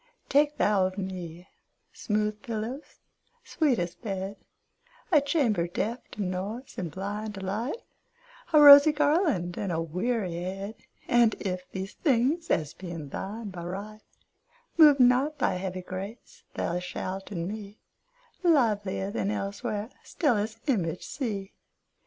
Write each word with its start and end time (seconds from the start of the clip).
Take 0.29 0.57
thou 0.57 0.87
of 0.87 0.97
me 0.97 1.47
smooth 1.93 2.41
pillows, 2.41 3.01
sweetest 3.43 4.01
bed,A 4.01 5.21
chamber 5.21 5.67
deaf 5.67 5.99
to 6.13 6.23
noise 6.23 6.75
and 6.79 6.89
blind 6.89 7.35
to 7.35 7.41
light,A 7.41 8.59
rosy 8.59 8.93
garland 8.93 9.57
and 9.59 9.71
a 9.71 9.79
weary 9.79 10.41
head:And 10.41 11.35
if 11.39 11.69
these 11.71 11.93
things, 11.93 12.49
as 12.49 12.73
being 12.73 13.09
thine 13.09 13.51
by 13.51 13.63
right, 13.63 14.01
Move 14.75 14.99
not 14.99 15.37
thy 15.37 15.53
heavy 15.57 15.83
grace, 15.83 16.45
thou 16.55 16.79
shalt 16.79 17.31
in 17.31 17.47
me, 17.47 17.77
Livelier 18.41 19.11
than 19.11 19.29
elsewhere, 19.29 19.91
Stella's 20.03 20.57
image 20.65 21.05
see. 21.05 21.53